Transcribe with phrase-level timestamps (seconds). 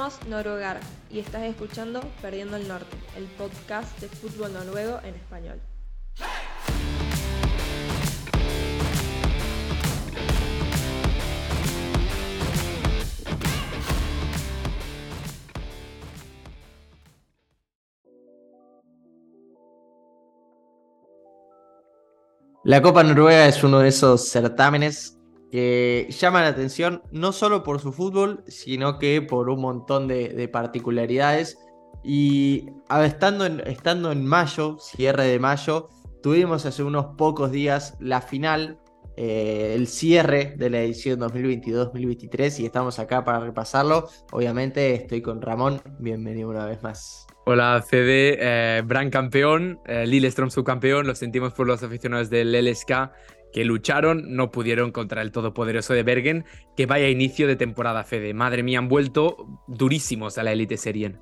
[0.00, 0.18] Somos
[1.10, 5.60] y estás escuchando Perdiendo el Norte, el podcast de fútbol noruego en español.
[22.64, 25.19] La Copa Noruega es uno de esos certámenes
[25.50, 30.48] que llaman la atención no solo por su fútbol, sino que por un montón de,
[30.52, 31.58] particularidades.
[32.02, 32.66] Y
[33.04, 35.88] estando en, estando en mayo, cierre de mayo,
[36.22, 38.78] tuvimos hace unos pocos días la final,
[39.16, 44.08] eh, el cierre de la edición 2022-2023 y estamos acá para repasarlo.
[44.32, 47.26] Obviamente estoy con Ramón, bienvenido una vez más.
[47.44, 53.10] Hola CD, eh, Brand campeón, eh, subcampeón, lo sentimos por los aficionados del LSK
[53.52, 56.44] que lucharon, no pudieron contra el todopoderoso de Bergen,
[56.76, 58.34] que vaya inicio de temporada Fede.
[58.34, 61.20] Madre mía, han vuelto durísimos a la Elite Serien.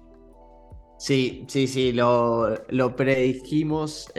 [0.98, 4.10] Sí, sí, sí, lo, lo predijimos.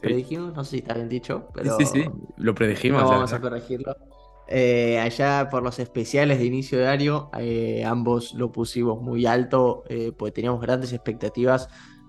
[0.00, 0.54] ¿Predijimos?
[0.54, 1.76] No sé si está bien dicho, pero...
[1.76, 2.04] Sí, sí,
[2.38, 3.02] lo predijimos.
[3.04, 3.94] vamos a corregirlo.
[4.48, 9.82] Eh, allá por los especiales de inicio de año, eh, ambos lo pusimos muy alto,
[9.88, 11.68] eh, pues teníamos grandes expectativas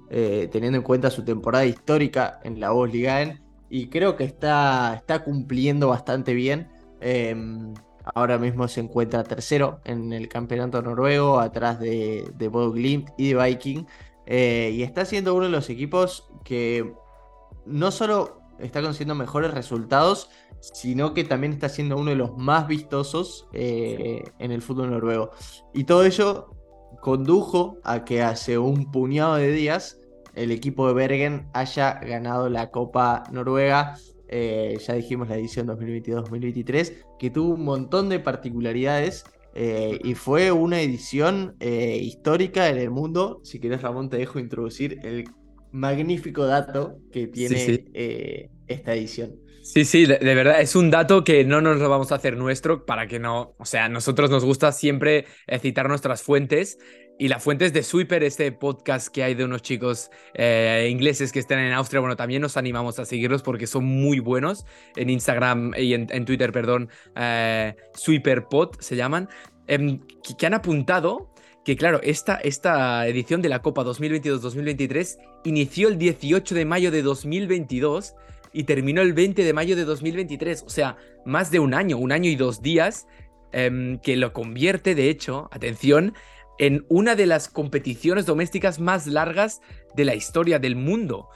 [0.10, 5.90] teniendo en cuenta su temporada histórica en la Ligaen y creo que está, está cumpliendo
[5.90, 6.70] bastante bien.
[7.02, 7.74] Em,
[8.16, 13.86] ahora mismo se encuentra tercero en el campeonato noruego, atrás de, de y de Viking.
[14.28, 16.94] y está siendo uno de los equipos que
[17.66, 20.30] no solo está consiguiendo mejores resultados,
[20.60, 25.32] sino que también está siendo uno de los más vistosos eh, en el fútbol noruego.
[25.74, 26.50] Y todo ello
[27.02, 30.00] condujo a que hace un puñado de días
[30.38, 33.98] el equipo de Bergen haya ganado la Copa Noruega.
[34.30, 40.52] Eh, ya dijimos la edición 2022-2023, que tuvo un montón de particularidades eh, y fue
[40.52, 43.42] una edición histórica en el mundo.
[43.44, 45.26] Si querés, Ramón, te dejo introducir el
[45.72, 47.82] magnífico dato que tiene
[48.68, 49.48] esta edición.
[49.68, 52.86] Sí, sí, de, verdad, es un dato que no nos lo vamos a hacer nuestro
[52.86, 56.78] para que no, o sea, a nosotros nos gusta siempre eh, citar nuestras fuentes
[57.20, 61.32] y la fuente es de Sweeper, este podcast que hay de unos chicos eh, ingleses
[61.32, 62.00] que están en Austria.
[62.00, 66.52] Bueno, también nos animamos a seguirlos porque son muy buenos en Instagram y en, Twitter,
[66.52, 69.30] perdón, eh, SweeperPod se llaman,
[69.68, 70.00] em,
[70.38, 71.34] que, han apuntado
[71.66, 77.02] que claro, esta, esta edición de la Copa 2022-2023 inició el 18 de mayo de
[77.02, 78.16] 2022
[78.54, 80.64] y terminó el 20 de mayo de 2023.
[80.64, 83.08] O sea, más de un año, un año y dos días,
[83.52, 86.14] em, que lo convierte, de hecho, atención,
[86.60, 89.62] en una de las competiciones domésticas más largas
[89.96, 91.30] de la historia del mundo.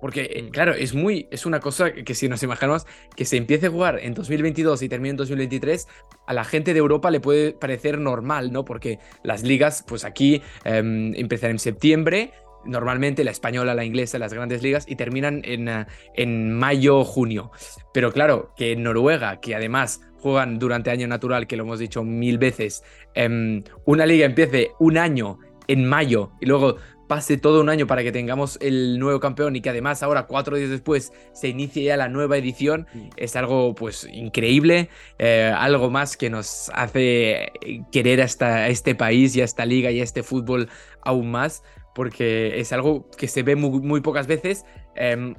[0.00, 0.50] Porque, mm.
[0.50, 1.28] claro, es muy.
[1.30, 2.86] Es una cosa que si nos imaginamos
[3.16, 5.88] que se empiece a jugar en 2022 y termine en 2023,
[6.26, 8.66] a la gente de Europa le puede parecer normal, ¿no?
[8.66, 12.32] Porque las ligas, pues aquí em, empiezan en septiembre
[12.66, 17.50] normalmente la española, la inglesa, las grandes ligas y terminan en, eh, en mayo, junio.
[17.92, 22.02] Pero claro, que en Noruega, que además juegan durante año natural, que lo hemos dicho
[22.02, 22.82] mil veces,
[23.14, 25.38] em, una liga empiece un año
[25.68, 26.76] en mayo y luego
[27.08, 30.56] pase todo un año para que tengamos el nuevo campeón y que además ahora cuatro
[30.56, 33.08] días después se inicie ya la nueva edición mm.
[33.16, 34.88] es algo pues increíble
[35.18, 37.52] eh, algo más que nos hace
[37.92, 40.68] querer a este país y a esta liga y a este fútbol
[41.02, 41.62] aún más
[41.94, 44.64] porque es algo que se ve muy, pocas veces.
[44.94, 45.34] Em,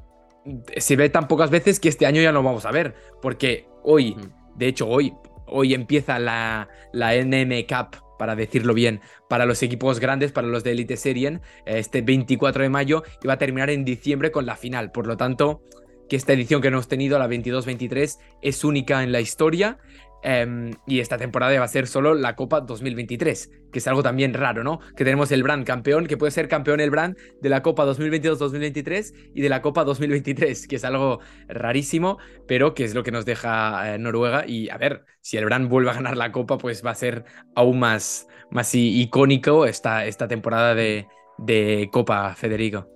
[0.77, 4.15] se ve tan pocas veces que este año ya no vamos a ver, porque hoy,
[4.55, 5.13] de hecho hoy,
[5.47, 10.63] hoy empieza la, la NM Cup, para decirlo bien, para los equipos grandes, para los
[10.63, 14.55] de Elite Serien, este 24 de mayo, y va a terminar en diciembre con la
[14.55, 14.91] final.
[14.91, 15.61] Por lo tanto,
[16.07, 19.79] que esta edición que hemos tenido, la 22-23, es única en la historia
[20.27, 24.33] Em, y esta temporada va a ser solo la Copa 2023, que es algo también
[24.33, 24.79] raro, ¿no?
[24.95, 29.13] Que tenemos el Brand campeón, que puede ser campeón el Brand de la Copa 2022-2023
[29.35, 32.17] y de la Copa 2023, que es algo rarísimo,
[32.47, 34.47] pero que es lo que nos deja eh, Noruega.
[34.47, 37.25] Y a ver, si el Brand vuelve a ganar la Copa, pues va a ser
[37.53, 41.05] aún más, más icónico esta, esta temporada de,
[41.37, 42.94] de Copa, Federico.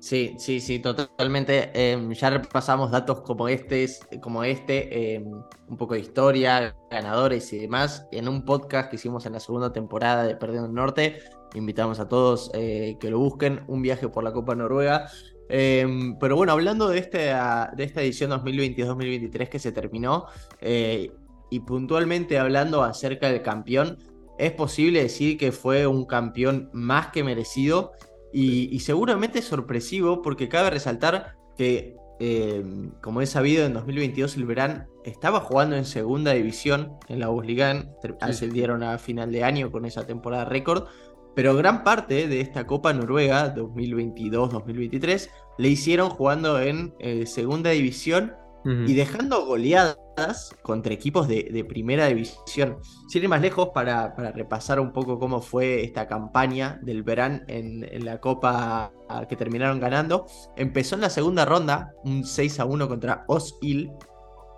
[0.00, 1.70] Sí, sí, sí, totalmente.
[1.74, 3.86] Em, ya repasamos datos como este,
[4.22, 5.30] como este em,
[5.68, 9.74] un poco de historia, ganadores y demás, en un podcast que hicimos en la segunda
[9.74, 11.18] temporada de Perdiendo el Norte.
[11.54, 15.10] Invitamos a todos eh, que lo busquen, un viaje por la Copa Noruega.
[15.50, 20.26] Em, pero bueno, hablando de, este, de esta edición 2022-2023 que se terminó,
[20.62, 21.12] eh,
[21.50, 23.98] y puntualmente hablando acerca del campeón,
[24.38, 27.92] es posible decir que fue un campeón más que merecido
[28.32, 32.62] y, seguramente sorpresivo porque cabe resaltar que eh,
[33.00, 37.86] como es sabido, en 2022 el Verán estaba jugando en segunda división en la Bundesliga,
[38.20, 40.84] ascendieron a final de año con esa temporada récord,
[41.34, 48.34] pero gran parte de esta Copa Noruega 2022-2023 le hicieron jugando en eh, segunda división
[48.62, 49.96] y dejando goleadas
[50.62, 52.78] contra equipos de, primera división.
[53.08, 58.04] Sin ir más lejos, para, repasar un poco cómo fue esta campaña del Verán en,
[58.04, 58.92] la Copa
[59.28, 60.26] que terminaron ganando,
[60.56, 63.90] empezó en la segunda ronda, un 6 a 1 contra Osil.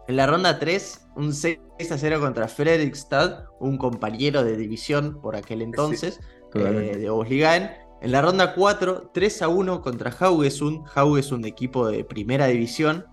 [0.09, 1.59] En la ronda 3, un 6
[1.91, 6.21] a 0 contra Fredrikstad, un compañero de división por aquel entonces,
[6.55, 7.79] eh, de Bundesliga.
[8.03, 13.07] En la ronda 4, 3 a 1 contra Haugesund, Haugesund equipo de primera división.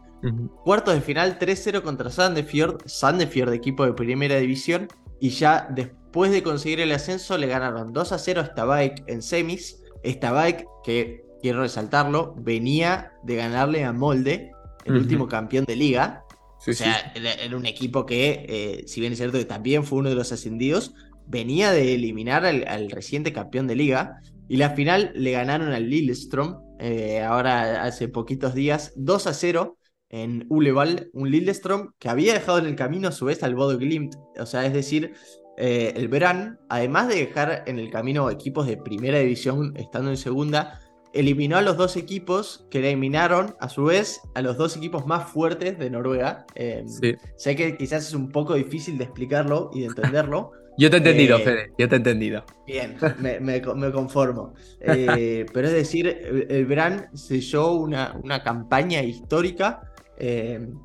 [0.63, 4.87] Cuartos de final 3-0 contra Sandefjord, Sandefjord equipo de primera división.
[5.19, 9.81] Y ya después de conseguir el ascenso le ganaron 2-0 a Stabæk en semis.
[10.05, 14.51] Stabæk, que quiero resaltarlo, venía de ganarle a Molde,
[14.85, 16.23] el último campeón de liga.
[16.65, 20.09] o sea, era un equipo que, eh, si bien es cierto que también fue uno
[20.09, 20.93] de los ascendidos,
[21.27, 24.19] venía de eliminar al, reciente campeón de liga.
[24.47, 29.78] Y la final le ganaron al Lillestrøm, eh, ahora hace poquitos días, 2 a 0
[30.09, 33.77] en Uleval, un Lillestrøm que había dejado en el camino a su vez al Bodo
[33.77, 34.15] Glimt.
[34.39, 35.13] O sea, es decir,
[35.57, 40.17] eh, el Verán, además de dejar en el camino equipos de primera división estando en
[40.17, 40.79] segunda,
[41.13, 45.29] eliminó a los dos equipos que eliminaron a su vez a los dos equipos más
[45.31, 46.45] fuertes de Noruega.
[46.55, 46.87] Em,
[47.35, 50.51] sé que quizás es un poco difícil de explicarlo y de entenderlo.
[50.77, 52.45] Yo te he entendido, eh, Fede, yo te he entendido.
[52.65, 53.61] Bien, me,
[53.91, 54.53] conformo.
[54.79, 59.88] Eh, pero es decir, el, Verán selló una, una campaña histórica
[60.19, 60.77] Em,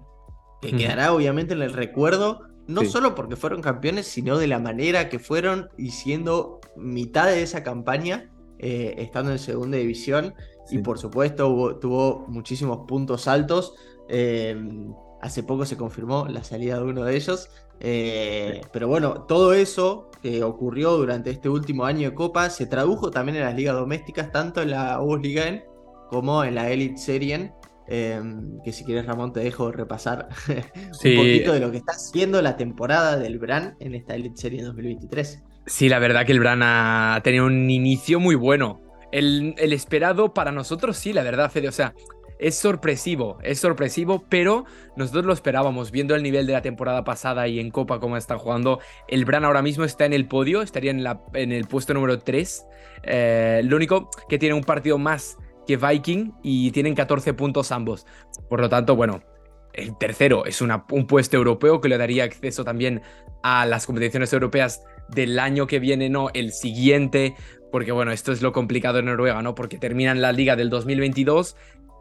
[0.60, 5.10] que quedará obviamente en el recuerdo, no solo porque fueron campeones, sino de la manera
[5.10, 10.34] que fueron y siendo mitad de esa campaña, eh, estando en segunda división.
[10.70, 13.75] Y por supuesto tuvo muchísimos puntos altos.
[14.08, 17.50] Em, hace poco se confirmó la salida de uno de ellos.
[17.80, 23.10] Eh, pero bueno, todo eso que ocurrió durante este último año de Copa se tradujo
[23.10, 25.62] también en las ligas domésticas, tanto en la Bundesliga
[26.08, 27.52] como en la Elite Serien.
[27.86, 32.40] Em, que si quieres, Ramón, te dejo repasar un poquito de lo que está haciendo
[32.40, 35.42] la temporada del Bran en esta Elite Serie 2023.
[35.66, 38.81] Sí, la verdad que el Bran ha tenido un inicio muy bueno.
[39.12, 41.69] El, esperado para nosotros, sí, la verdad, Fede.
[41.69, 41.94] O sea,
[42.38, 44.64] es sorpresivo, es sorpresivo, pero
[44.96, 45.90] nosotros lo esperábamos.
[45.90, 49.44] Viendo el nivel de la temporada pasada y en Copa cómo está jugando, el Bran
[49.44, 52.66] ahora mismo está en el podio, estaría en, la, en el puesto número 3.
[53.04, 58.06] Eh, lo único que tiene un partido más que Viking y tienen 14 puntos ambos.
[58.49, 59.22] Por lo tanto, bueno,
[59.72, 63.02] el tercero es un puesto europeo que le daría acceso también
[63.43, 67.34] a las competiciones europeas del año que viene, no el siguiente,
[67.70, 69.55] porque bueno, esto es lo complicado en Noruega, ¿no?
[69.55, 71.56] Porque terminan la liga del 2022,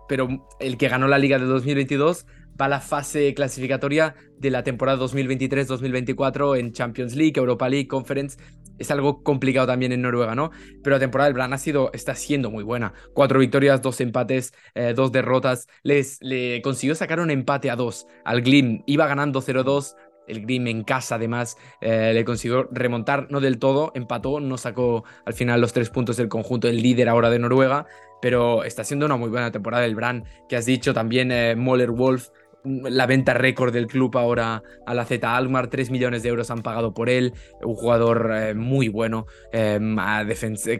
[0.07, 2.25] pero el que ganó la liga del 2022
[2.59, 8.37] va a la fase clasificatoria de la temporada 2023-2024 en Champions League, Europa League, Conference
[8.79, 10.51] es algo complicado también en Noruega, ¿no?
[10.83, 12.93] Pero la temporada del Bran ha sido, está siendo muy buena.
[13.13, 15.67] Cuatro victorias, dos empates, eh, dos derrotas.
[15.83, 18.83] Les, le consiguió sacar un empate a dos al Glim.
[18.85, 19.95] Iba ganando 0-2.
[20.27, 25.03] El Glim en casa, además, eh, le consiguió remontar, no del todo, empató, no sacó
[25.25, 27.87] al final los tres puntos del conjunto, el líder ahora de Noruega,
[28.21, 31.91] pero está siendo una muy buena temporada del Bran, que has dicho también eh, Moller
[31.91, 32.29] Wolf
[32.63, 36.61] la venta récord del club ahora a la Z Almar, 3 millones de euros han
[36.61, 39.97] pagado por él, un jugador eh, muy bueno, em,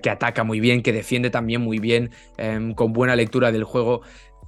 [0.01, 4.01] que ataca muy bien, que defiende también muy bien, em, con buena lectura del juego.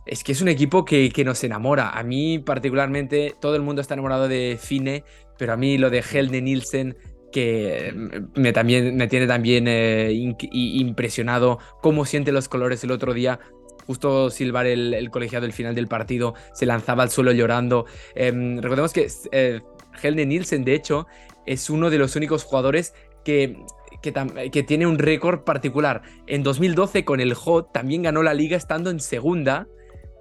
[0.06, 1.90] Es que es un equipo que, que, nos enamora.
[1.90, 5.04] A mí particularmente, todo el mundo está enamorado de Fine,
[5.38, 6.96] pero a mí lo de Helne Nielsen
[7.32, 10.14] que em, me, también, me tiene también eh,
[10.52, 13.40] impresionado cómo siente los colores el otro día
[13.86, 17.86] justo silbar el, colegiado el final del partido, se lanzaba al suelo llorando.
[18.16, 19.62] Em, recordemos que eh,
[20.02, 21.08] Helne Nielsen, de hecho,
[21.46, 23.58] es uno de los únicos jugadores que,
[24.02, 26.02] que, tiene un récord particular.
[26.28, 29.68] En 2012 con el Hot también ganó la liga estando en segunda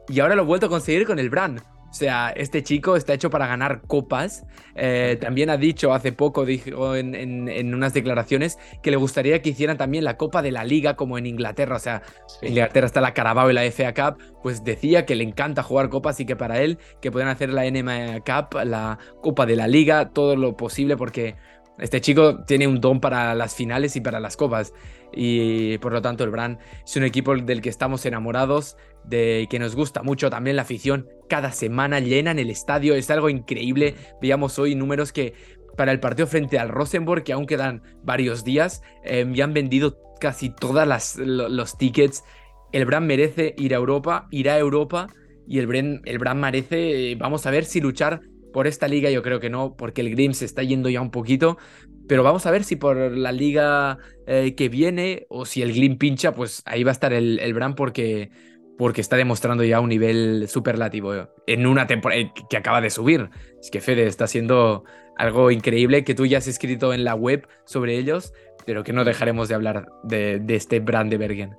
[0.08, 1.62] y ahora lo ha vuelto a conseguir con el Brand.
[1.94, 4.44] O sea, este chico está hecho para ganar copas.
[4.74, 9.76] Eh, también ha dicho hace poco, dijo en, unas declaraciones, que le gustaría que hicieran
[9.76, 11.76] también la Copa de la Liga como en Inglaterra.
[11.76, 12.02] O sea,
[12.42, 14.20] en Inglaterra está la Carabao y la FA Cup.
[14.42, 17.62] Pues decía que le encanta jugar copas y que para él que puedan hacer la
[17.70, 21.36] NMA Cup, la Copa de la Liga, todo lo posible porque
[21.78, 24.72] este chico tiene un don para las finales y para las copas.
[25.12, 29.58] Y por lo tanto el Bran es un equipo del que estamos enamorados, de que
[29.58, 31.08] nos gusta mucho también la afición.
[31.28, 33.94] Cada semana llenan el estadio, es algo increíble.
[34.20, 35.34] Veíamos hoy números que
[35.76, 39.98] para el partido frente al Rosenborg, que aún quedan varios días, em, ya han vendido
[40.20, 42.24] casi todos los tickets.
[42.72, 45.08] El Bran merece ir a Europa, irá a Europa
[45.46, 48.20] y el Bran, el Bran merece, vamos a ver si luchar
[48.54, 51.10] por esta liga, yo creo que no, porque el Grim se está yendo ya un
[51.10, 51.58] poquito,
[52.06, 55.98] pero vamos a ver si por la liga eh, que viene o si el Glim
[55.98, 58.30] pincha, pues ahí va a estar el, el Bran porque,
[58.78, 61.12] porque está demostrando ya un nivel superlativo
[61.48, 63.28] en una temporada eh, que acaba de subir.
[63.60, 64.84] Es que Fede está haciendo
[65.16, 68.32] algo increíble que tú ya has escrito en la web sobre ellos,
[68.64, 71.56] pero que no dejaremos de hablar de, este Bran de Bergen.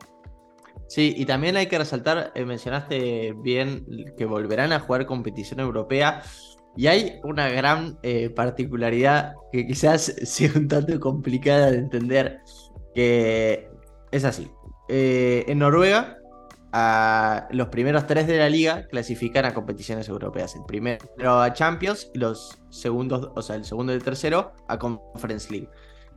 [0.87, 3.85] Sí, y también hay que resaltar, eh, mencionaste bien
[4.17, 6.21] que volverán a jugar competición europea.
[6.75, 12.39] Y hay una gran eh, particularidad que quizás sea un tanto complicada de entender,
[12.93, 13.69] que
[14.11, 14.49] es así.
[14.87, 16.17] Eh, en Noruega,
[17.51, 20.55] los primeros tres de la liga clasifican a competiciones europeas.
[20.55, 24.77] El primero a Champions y los segundos, o sea, el segundo y el tercero a
[24.77, 25.69] Conference League.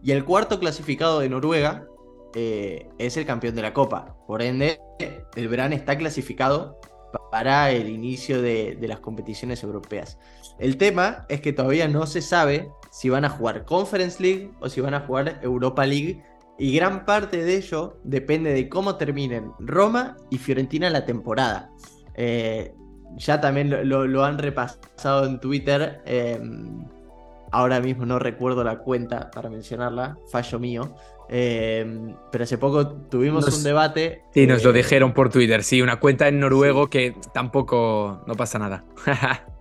[0.03, 1.87] Y el cuarto clasificado de Noruega
[2.35, 4.17] eh, es el campeón de la Copa.
[4.27, 4.81] Por ende,
[5.37, 6.81] el Bran está clasificado
[7.31, 10.19] para el inicio de las competiciones europeas.
[10.59, 14.69] El tema es que todavía no se sabe si van a jugar Conference League o
[14.69, 16.23] si van a jugar Europa League.
[16.59, 21.71] Y gran parte de ello depende de cómo terminen Roma y Fiorentina la temporada.
[22.15, 22.75] Eh,
[23.17, 26.03] ya también lo, han repasado en Twitter.
[26.05, 26.85] Em,
[27.53, 30.97] ahora mismo no recuerdo la cuenta para mencionarla, fallo mío.
[31.29, 34.23] Em, pero hace poco tuvimos un debate.
[34.35, 35.63] Sí, nos lo eh, dijeron por Twitter.
[35.63, 38.85] Sí, una cuenta en noruego que tampoco no pasa nada.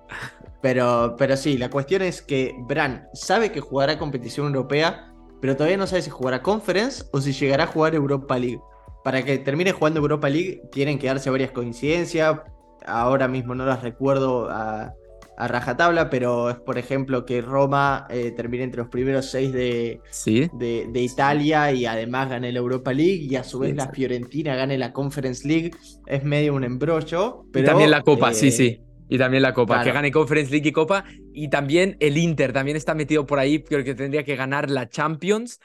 [0.61, 5.77] Pero, pero sí, la cuestión es que Bran sabe que jugará competición europea, pero todavía
[5.77, 8.59] no sabe si jugará Conference o si llegará a jugar Europa League.
[9.03, 12.39] Para que termine jugando Europa League tienen que darse varias coincidencias.
[12.85, 14.93] Ahora mismo no las recuerdo a,
[15.37, 21.01] rajatabla, pero es por ejemplo que Roma eh, termine entre los primeros seis de, de,
[21.01, 24.93] Italia y además gane la Europa League y a su vez la Fiorentina gane la
[24.93, 25.71] Conference League.
[26.07, 27.45] Es medio un embrollo.
[27.53, 28.86] Pero, también la Copa, sí, eh, sí.
[29.09, 31.05] Y también la Copa, que gane Conference League y Copa.
[31.33, 34.89] Y también el Inter también está metido por ahí, creo que tendría que ganar la
[34.89, 35.59] Champions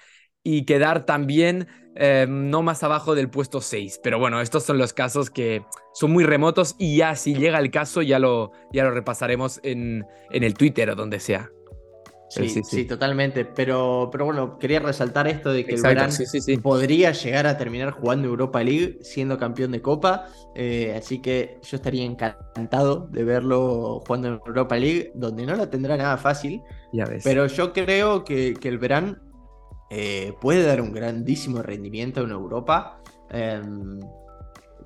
[0.44, 4.00] y quedar también eh, no más abajo del puesto 6.
[4.02, 7.70] Pero bueno, estos son los casos que son muy remotos y ya si llega el
[7.70, 11.50] caso ya lo, ya lo repasaremos en, en el Twitter o donde sea.
[12.33, 13.45] Sí, sí, totalmente.
[13.45, 16.11] Pero, pero bueno, quería resaltar esto de que el Verán
[16.62, 20.29] podría llegar a terminar jugando Europa League siendo campeón de Copa.
[20.55, 25.69] Eh, así que yo estaría encantado de verlo jugando en Europa League, donde no lo
[25.69, 26.62] tendrá nada fácil.
[26.93, 27.23] Ya ves.
[27.23, 29.21] Pero yo creo que, el Verán
[29.91, 33.03] eh, puede dar un grandísimo rendimiento en Europa.
[33.31, 34.01] Em,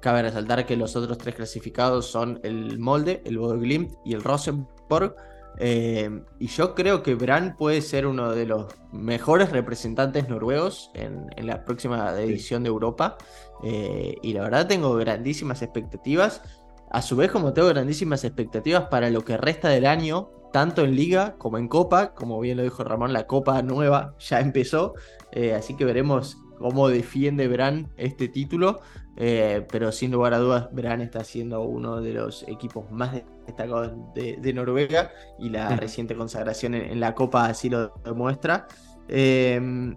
[0.00, 4.24] cabe resaltar que los otros tres clasificados son el Molde, el Bodo Glimt y el
[4.24, 5.14] Rosenborg.
[5.58, 11.26] Eh, y yo creo que Bran puede ser uno de los mejores representantes noruegos en,
[11.46, 13.16] la próxima edición de Europa.
[13.64, 16.42] Eh, y la verdad tengo grandísimas expectativas.
[16.90, 20.94] A su vez, como tengo grandísimas expectativas para lo que resta del año, tanto en
[20.94, 22.14] liga como en copa.
[22.14, 24.94] Como bien lo dijo Ramón, la copa nueva ya empezó.
[25.32, 28.80] Eh, así que veremos cómo defiende Bran este título.
[29.18, 33.14] Eh, pero sin lugar a dudas, Bran está siendo uno de los equipos más
[33.46, 38.66] destacados de, Noruega y la reciente consagración en, la Copa así lo demuestra.
[39.08, 39.96] Em,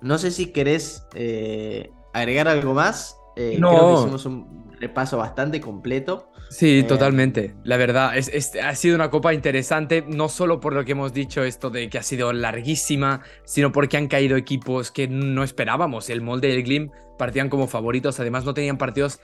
[0.00, 3.16] no sé si querés eh, agregar algo más.
[3.36, 3.70] Eh, no.
[3.70, 6.27] Creo que hicimos un repaso bastante completo.
[6.50, 7.54] Sí, totalmente.
[7.62, 11.44] La verdad, es, ha sido una copa interesante, no solo por lo que hemos dicho
[11.44, 16.08] esto de que ha sido larguísima, sino porque han caído equipos que no esperábamos.
[16.08, 19.20] El molde y el Glim partían como favoritos, además no tenían partidos,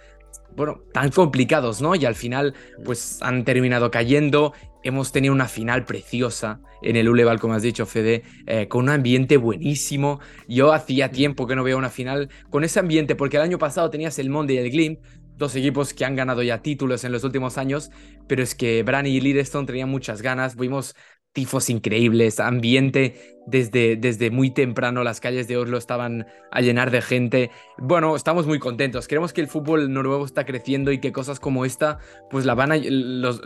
[0.55, 1.95] bueno, tan complicados, ¿no?
[1.95, 2.55] Y al final,
[2.85, 4.53] pues han terminado cayendo.
[4.83, 8.91] Hemos tenido una final preciosa en el Uleval, como has dicho, Fede, eh, con un
[8.91, 10.21] ambiente buenísimo.
[10.47, 13.89] Yo hacía tiempo que no veía una final con ese ambiente, porque el año pasado
[13.89, 14.99] tenías el Monde y el Glim,
[15.37, 17.91] dos equipos que han ganado ya títulos en los últimos años,
[18.27, 20.95] pero es que Brani y Liddestone tenían muchas ganas, vimos
[21.35, 27.03] tifos increíbles, ambiente desde, desde muy temprano, las calles de Oslo estaban a llenar de
[27.03, 27.51] gente.
[27.77, 31.65] Bueno, estamos muy contentos, creemos que el fútbol noruego está creciendo y que cosas como
[31.65, 31.99] esta
[32.31, 33.43] pues la van a, los,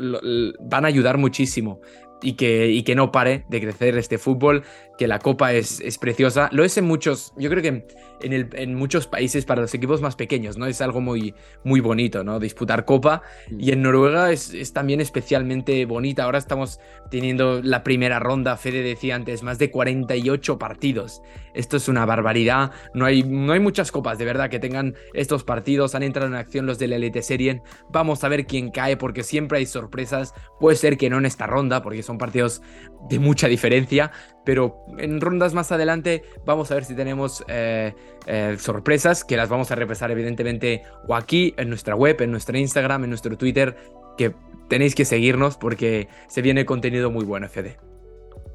[0.60, 1.80] van a ayudar muchísimo
[2.22, 4.64] y que, y que no pare de crecer este fútbol,
[4.98, 6.48] que la copa es, es preciosa.
[6.52, 7.86] Lo es en muchos, yo creo que
[8.20, 10.66] en, el, en, muchos países para los equipos más pequeños, ¿no?
[10.66, 12.40] Es algo muy, muy bonito, ¿no?
[12.40, 13.22] Disputar copa.
[13.50, 13.60] Mm.
[13.60, 16.24] Y en Noruega es, es, también especialmente bonita.
[16.24, 21.22] Ahora estamos teniendo la primera ronda, Fede decía antes, más de 48 partidos.
[21.54, 22.72] Esto es una barbaridad.
[22.94, 25.94] No hay, no hay muchas copas, de verdad, que tengan estos partidos.
[25.94, 27.62] Han entrado en acción los de la Elite Serien.
[27.90, 30.34] Vamos a ver quién cae, porque siempre hay sorpresas.
[30.58, 32.62] Puede ser que no en esta ronda, porque son partidos
[33.08, 34.10] de mucha diferencia,
[34.44, 37.94] pero en rondas más adelante vamos a ver si tenemos eh,
[38.26, 42.56] eh, sorpresas que las vamos a repasar evidentemente o aquí en nuestra web, en nuestro
[42.56, 43.76] Instagram, en nuestro Twitter
[44.16, 44.34] que
[44.68, 47.76] tenéis que seguirnos porque se viene contenido muy bueno, Fede.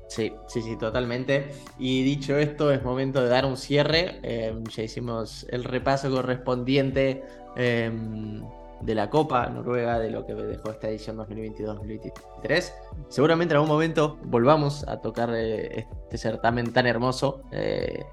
[0.07, 1.51] Sí, sí, sí, totalmente.
[1.79, 4.19] Y dicho esto, es momento de dar un cierre.
[4.21, 7.23] Em, ya hicimos el repaso correspondiente
[7.55, 8.43] em,
[8.83, 12.73] de la Copa Noruega, de lo que dejó esta edición 2022-2023.
[13.09, 17.41] Seguramente en algún momento volvamos a tocar eh, este certamen tan hermoso.
[17.51, 18.03] Eh,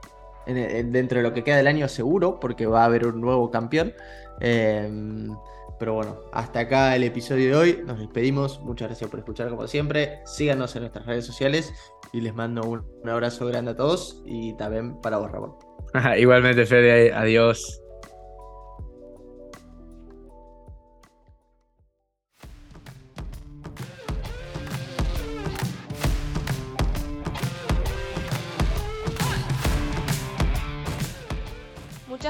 [0.46, 3.92] dentro de lo que queda del año seguro, porque va a haber un nuevo campeón.
[4.40, 5.36] Em,
[5.78, 7.82] pero bueno, hasta acá el episodio de hoy.
[7.86, 8.60] Nos despedimos.
[8.60, 10.20] Muchas gracias por escuchar como siempre.
[10.24, 11.72] Síganos en nuestras redes sociales
[12.12, 15.54] y les mando un, abrazo grande a todos y también para vos, Ramón.
[16.18, 17.12] Igualmente, Fede.
[17.12, 17.82] Adiós.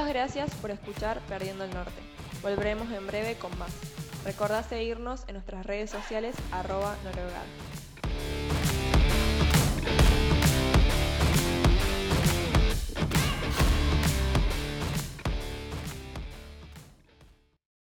[0.01, 2.01] Muchas gracias por escuchar Perdiendo el Norte.
[2.41, 3.69] Volveremos en breve con más.
[4.25, 6.95] Recordá seguirnos en nuestras redes sociales arroba